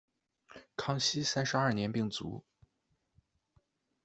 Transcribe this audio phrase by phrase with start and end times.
[0.75, 2.43] 康熙三十二年病卒。